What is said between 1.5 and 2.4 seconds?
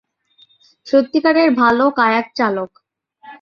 ভাল কায়াক